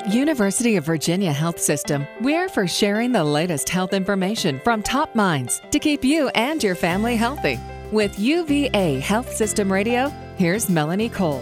[0.00, 5.14] At University of Virginia Health System, we're for sharing the latest health information from top
[5.14, 7.60] minds to keep you and your family healthy.
[7.92, 10.08] With UVA Health System Radio,
[10.38, 11.40] here's Melanie Cole.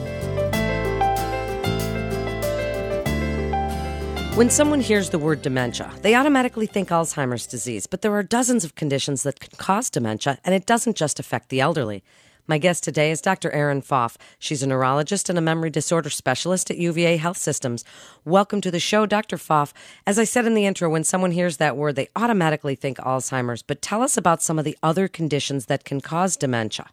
[4.34, 8.64] When someone hears the word dementia, they automatically think Alzheimer's disease, but there are dozens
[8.64, 12.02] of conditions that can cause dementia, and it doesn't just affect the elderly.
[12.50, 13.50] My guest today is Dr.
[13.50, 14.16] Erin Foff.
[14.38, 17.84] She's a neurologist and a memory disorder specialist at UVA Health Systems.
[18.24, 19.36] Welcome to the show, Dr.
[19.36, 19.74] Foff.
[20.06, 23.60] As I said in the intro, when someone hears that word, they automatically think Alzheimer's,
[23.60, 26.86] but tell us about some of the other conditions that can cause dementia.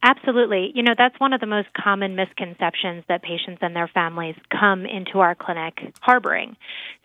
[0.00, 0.70] Absolutely.
[0.74, 4.86] You know, that's one of the most common misconceptions that patients and their families come
[4.86, 6.56] into our clinic harboring.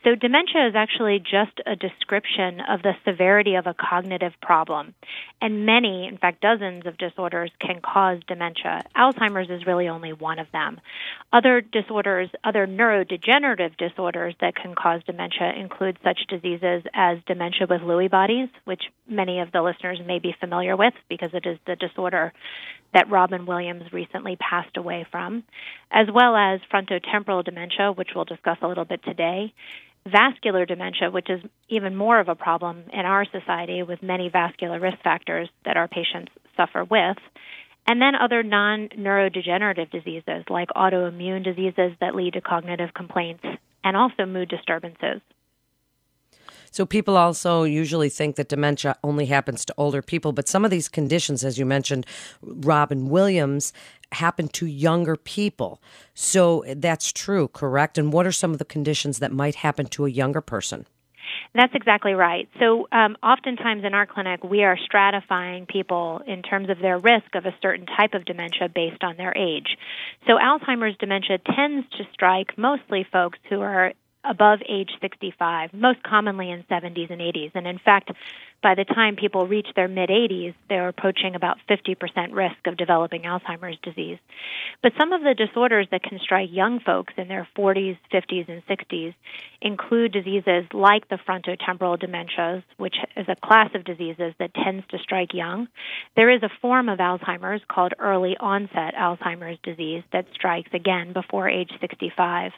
[0.04, 4.94] So, dementia is actually just a description of the severity of a cognitive problem.
[5.42, 8.84] And many, in fact, dozens of disorders can cause dementia.
[8.96, 10.80] Alzheimer's is really only one of them.
[11.34, 17.82] Other disorders, other neurodegenerative disorders that can cause dementia include such diseases as dementia with
[17.82, 21.76] Lewy bodies, which many of the listeners may be familiar with because it is the
[21.76, 22.32] disorder
[22.94, 25.44] that Robin Williams recently passed away from,
[25.90, 29.52] as well as frontotemporal dementia, which we'll discuss a little bit today,
[30.06, 34.80] vascular dementia, which is even more of a problem in our society with many vascular
[34.80, 37.18] risk factors that our patients suffer with,
[37.88, 43.44] and then other non neurodegenerative diseases like autoimmune diseases that lead to cognitive complaints
[43.84, 45.22] and also mood disturbances.
[46.72, 50.72] So people also usually think that dementia only happens to older people, but some of
[50.72, 52.08] these conditions, as you mentioned,
[52.42, 53.74] Robin Williams,
[54.12, 55.80] happen to younger people.
[56.16, 58.00] So that's true, correct?
[58.00, 60.88] And what are some of the conditions that might happen to a younger person?
[61.56, 62.50] That's exactly right.
[62.60, 67.36] So, um, oftentimes in our clinic, we are stratifying people in terms of their risk
[67.36, 69.78] of a certain type of dementia based on their age.
[70.26, 76.50] So, Alzheimer's dementia tends to strike mostly folks who are above age 65, most commonly
[76.50, 77.52] in 70s and 80s.
[77.54, 78.12] And in fact,
[78.64, 83.24] by the time people reach their mid 80s, they're approaching about 50% risk of developing
[83.24, 84.18] Alzheimer's disease.
[84.82, 88.64] But some of the disorders that can strike young folks in their 40s, 50s, and
[88.66, 89.14] 60s
[89.62, 94.98] include diseases like the frontotemporal dementias, which is a class of diseases that tends to
[95.00, 95.68] strike young.
[96.16, 101.50] There is a form of Alzheimer's called early onset Alzheimer's disease that strikes again before
[101.50, 102.52] age 65.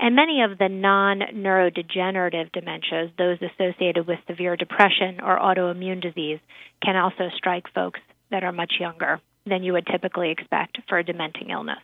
[0.00, 6.40] And many of the non neurodegenerative dementias, those associated with severe depression or autoimmune disease
[6.82, 11.04] can also strike folks that are much younger than you would typically expect for a
[11.04, 11.78] dementing illness.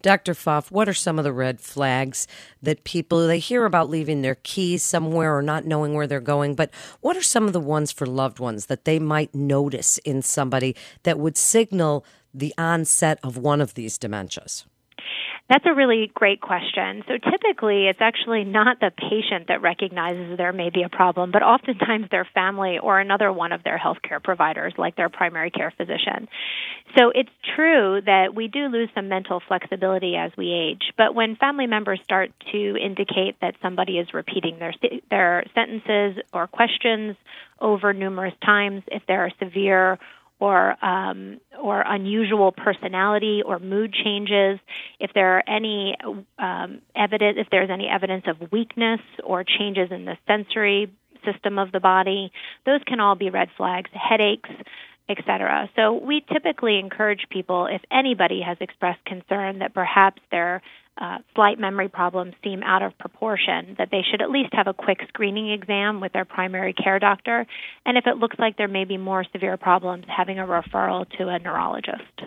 [0.00, 0.34] Dr.
[0.34, 2.28] Foff, what are some of the red flags
[2.62, 6.54] that people they hear about leaving their keys somewhere or not knowing where they're going,
[6.54, 6.70] but
[7.00, 10.76] what are some of the ones for loved ones that they might notice in somebody
[11.02, 14.64] that would signal the onset of one of these dementias?
[15.48, 17.02] That's a really great question.
[17.08, 21.42] So typically, it's actually not the patient that recognizes there may be a problem, but
[21.42, 26.28] oftentimes their family or another one of their healthcare providers, like their primary care physician.
[26.98, 31.36] So it's true that we do lose some mental flexibility as we age, but when
[31.36, 34.74] family members start to indicate that somebody is repeating their
[35.10, 37.16] their sentences or questions
[37.60, 39.98] over numerous times, if there are severe
[40.40, 44.60] or um, or unusual personality or mood changes,
[45.00, 45.96] if there are any
[46.38, 50.92] um, evidence, if there's any evidence of weakness or changes in the sensory
[51.24, 52.30] system of the body,
[52.64, 53.90] those can all be red flags.
[53.92, 54.50] Headaches,
[55.08, 55.70] etc.
[55.76, 60.62] So we typically encourage people, if anybody has expressed concern that perhaps their
[61.00, 64.74] uh, slight memory problems seem out of proportion, that they should at least have a
[64.74, 67.46] quick screening exam with their primary care doctor.
[67.86, 71.28] And if it looks like there may be more severe problems, having a referral to
[71.28, 72.22] a neurologist.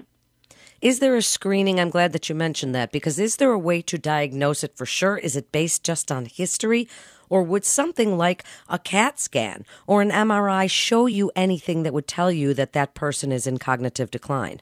[0.81, 1.79] Is there a screening?
[1.79, 4.85] I'm glad that you mentioned that because is there a way to diagnose it for
[4.85, 5.17] sure?
[5.17, 6.87] Is it based just on history?
[7.31, 12.07] Or would something like a CAT scan or an MRI show you anything that would
[12.07, 14.61] tell you that that person is in cognitive decline?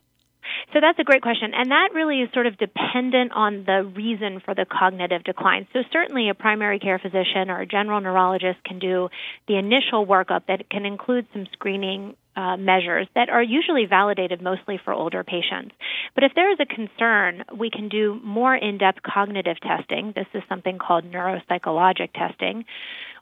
[0.71, 1.51] So that's a great question.
[1.55, 5.67] And that really is sort of dependent on the reason for the cognitive decline.
[5.73, 9.09] So certainly a primary care physician or a general neurologist can do
[9.47, 14.79] the initial workup that can include some screening uh, measures that are usually validated mostly
[14.85, 15.75] for older patients.
[16.15, 20.13] But if there is a concern, we can do more in depth cognitive testing.
[20.15, 22.63] This is something called neuropsychologic testing,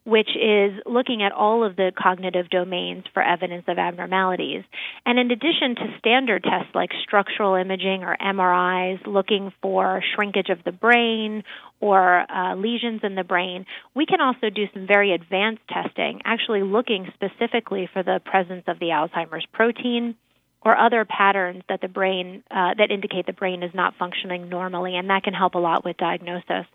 [0.08, 4.64] which is looking at all of the cognitive domains for evidence of abnormalities.
[5.06, 10.64] And in addition to standard tests like structural imaging or MRIs, looking for shrinkage of
[10.64, 11.44] the brain
[11.82, 16.64] or uh, lesions in the brain, we can also do some very advanced testing, actually
[16.64, 20.16] looking specifically for the presence of the Alzheimer's protein
[20.62, 24.96] or other patterns that the brain uh, that indicate the brain is not functioning normally,
[24.96, 26.66] and that can help a lot with diagnosis.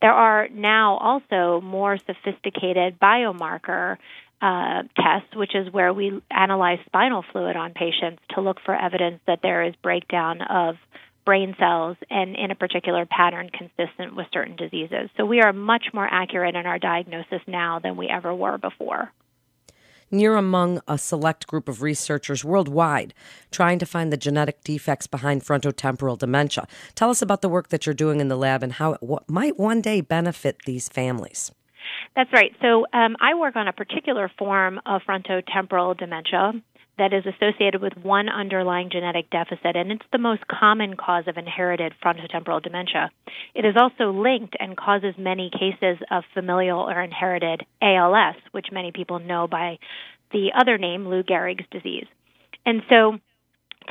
[0.00, 3.96] There are now also more sophisticated biomarker
[4.42, 9.20] uh, tests, which is where we analyze spinal fluid on patients to look for evidence
[9.26, 10.76] that there is breakdown of
[11.24, 15.10] brain cells and in a particular pattern consistent with certain diseases.
[15.16, 19.10] So we are much more accurate in our diagnosis now than we ever were before.
[20.10, 23.12] You're among a select group of researchers worldwide
[23.50, 26.66] trying to find the genetic defects behind frontotemporal dementia.
[26.94, 29.58] Tell us about the work that you're doing in the lab and how it might
[29.58, 31.50] one day benefit these families.
[32.14, 32.52] That's right.
[32.62, 36.52] So um, I work on a particular form of frontotemporal dementia
[36.98, 41.36] that is associated with one underlying genetic deficit, and it's the most common cause of
[41.36, 43.10] inherited frontotemporal dementia.
[43.54, 48.92] It is also linked and causes many cases of familial or inherited ALS, which many
[48.92, 49.78] people know by
[50.32, 52.06] the other name, Lou Gehrig's disease.
[52.64, 53.18] And so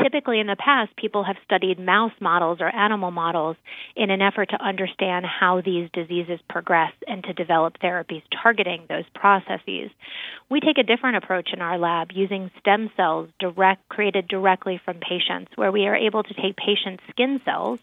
[0.01, 3.55] Typically, in the past, people have studied mouse models or animal models
[3.95, 9.05] in an effort to understand how these diseases progress and to develop therapies targeting those
[9.13, 9.89] processes.
[10.49, 14.99] We take a different approach in our lab using stem cells direct, created directly from
[14.99, 17.79] patients, where we are able to take patient skin cells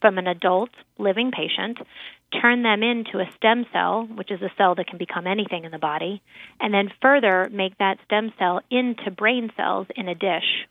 [0.00, 1.78] from an adult living patient,
[2.40, 5.72] turn them into a stem cell, which is a cell that can become anything in
[5.72, 6.22] the body,
[6.60, 10.66] and then further make that stem cell into brain cells in a dish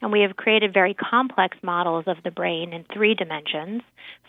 [0.00, 3.82] and we have created very complex models of the brain in three dimensions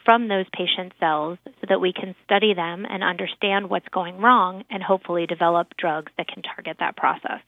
[0.06, 4.64] from those patient cells so that we can study them and understand what's going wrong
[4.70, 7.42] and hopefully develop drugs that can target that process.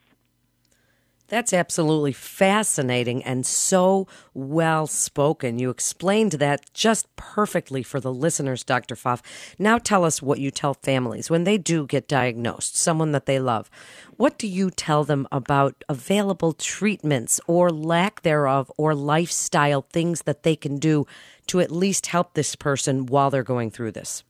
[1.29, 5.59] That's absolutely fascinating and so well spoken.
[5.59, 8.95] You explained that just perfectly for the listeners, Dr.
[8.95, 9.21] Foff.
[9.59, 13.39] Now tell us what you tell families when they do get diagnosed, someone that they
[13.39, 13.69] love.
[14.17, 20.41] What do you tell them about available treatments or lack thereof or lifestyle things that
[20.41, 21.05] they can do
[21.45, 24.23] to at least help this person while they're going through this?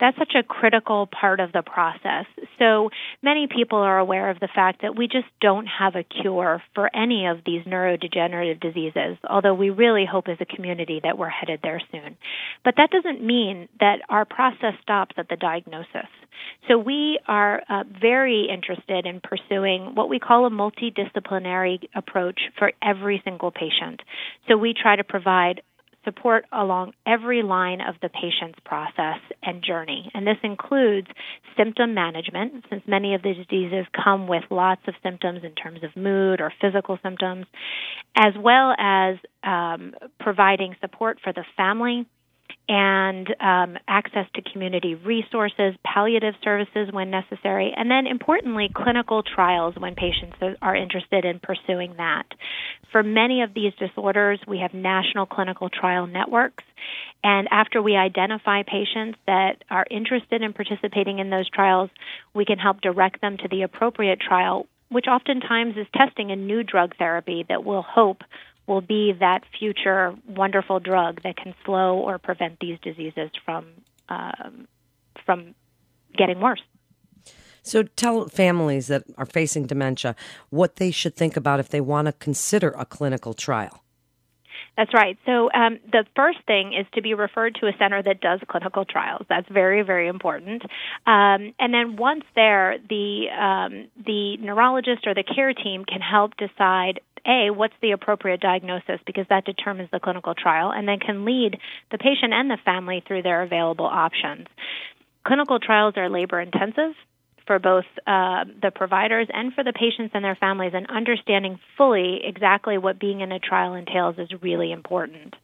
[0.00, 2.26] That's such a critical part of the process.
[2.58, 2.90] So
[3.22, 6.94] many people are aware of the fact that we just don't have a cure for
[6.94, 11.60] any of these neurodegenerative diseases, although we really hope as a community that we're headed
[11.62, 12.16] there soon.
[12.64, 16.08] But that doesn't mean that our process stops at the diagnosis.
[16.68, 22.72] So we are uh, very interested in pursuing what we call a multidisciplinary approach for
[22.82, 24.00] every single patient.
[24.48, 25.62] So we try to provide
[26.04, 30.10] support along every line of the patient's process and journey.
[30.14, 31.08] And this includes
[31.56, 35.96] symptom management, since many of the diseases come with lots of symptoms in terms of
[35.96, 37.46] mood or physical symptoms,
[38.16, 42.06] as well as um, providing support for the family
[42.70, 49.74] and um, access to community resources, palliative services when necessary, and then importantly, clinical trials
[49.76, 52.26] when patients are interested in pursuing that.
[52.92, 56.62] For many of these disorders, we have national clinical trial networks,
[57.24, 61.90] and after we identify patients that are interested in participating in those trials,
[62.34, 66.62] we can help direct them to the appropriate trial, which oftentimes is testing a new
[66.62, 68.22] drug therapy that will hope
[68.70, 73.66] will be that future wonderful drug that can slow or prevent these diseases from
[74.08, 74.68] um,
[75.26, 75.56] from
[76.16, 76.62] getting worse.
[77.62, 80.14] So tell families that are facing dementia
[80.50, 83.82] what they should think about if they want to consider a clinical trial.
[84.76, 85.18] That's right.
[85.26, 88.84] So um, the first thing is to be referred to a center that does clinical
[88.84, 89.26] trials.
[89.28, 90.62] That's very, very important.
[91.06, 96.36] Um, and then once there, the um, the neurologist or the care team can help
[96.36, 101.24] decide a, what's the appropriate diagnosis because that determines the clinical trial, and then can
[101.24, 101.58] lead
[101.90, 104.46] the patient and the family through their available options.
[105.26, 106.94] Clinical trials are labor intensive
[107.50, 112.20] for both uh, the providers and for the patients and their families, and understanding fully
[112.22, 115.34] exactly what being in a trial entails is really important.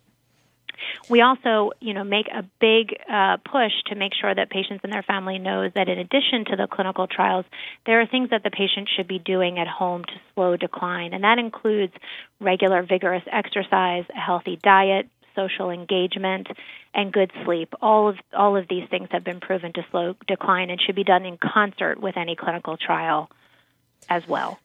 [1.10, 4.92] We also, you know, make a big uh, push to make sure that patients and
[4.92, 7.44] their family knows that in addition to the clinical trials,
[7.86, 11.24] there are things that the patient should be doing at home to slow decline, and
[11.24, 11.92] that includes
[12.38, 16.48] regular vigorous exercise, a healthy diet, social engagement,
[16.94, 17.74] and good sleep.
[17.80, 21.04] All of all of these things have been proven to slow decline and should be
[21.04, 23.30] done in concert with any clinical trial
[24.08, 24.58] as well.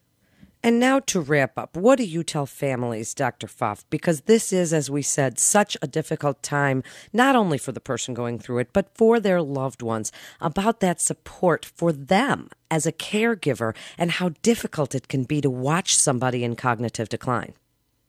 [0.64, 3.48] And now to wrap up, what do you tell families, Dr.
[3.48, 3.84] Foff?
[3.90, 8.14] Because this is, as we said, such a difficult time, not only for the person
[8.14, 12.92] going through it, but for their loved ones, about that support for them as a
[12.92, 17.54] caregiver and how difficult it can be to watch somebody in cognitive decline.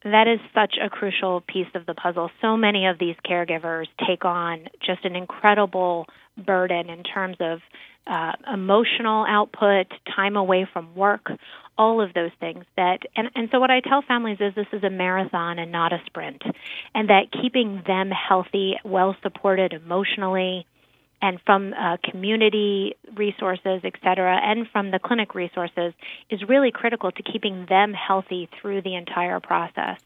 [0.04, 2.30] That is such a crucial piece of the puzzle.
[2.42, 6.08] So many of these caregivers take on just an incredible
[6.38, 7.60] burden in terms of
[8.06, 11.32] uh, emotional output, time away from work,
[11.78, 14.84] all of those things that and, and so what I tell families is this is
[14.84, 16.44] a marathon and not a sprint
[16.94, 20.68] and that keeping them healthy, well supported emotionally
[21.24, 25.94] and from uh, community resources, et cetera, and from the clinic resources
[26.30, 29.98] is really critical to keeping them healthy through the entire process,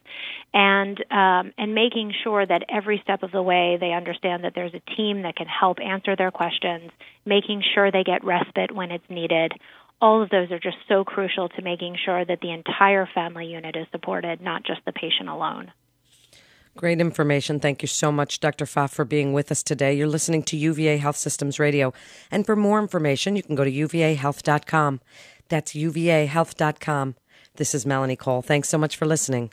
[0.53, 4.75] and um, and making sure that every step of the way they understand that there's
[4.75, 6.91] a team that can help answer their questions,
[7.25, 9.53] making sure they get respite when it's needed
[9.99, 13.75] all of those are just so crucial to making sure that the entire family unit
[13.75, 15.71] is supported, not just the patient alone.
[16.77, 17.59] Great information.
[17.59, 18.67] Thank you so much, Dr.
[18.67, 19.95] Foff, for being with us today.
[19.95, 21.91] You're listening to UVA Health Systems Radio.
[22.29, 25.01] And for more information, you can go to uvahealth.com.
[25.49, 27.15] That's uvahealth.com.
[27.55, 28.43] This is Melanie Cole.
[28.43, 29.51] Thanks so much for listening.